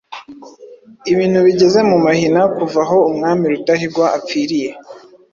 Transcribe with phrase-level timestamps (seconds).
[1.11, 4.69] Ibintu bigeze mu mahina, kuva aho umwami Rudahigwa apfiiriye,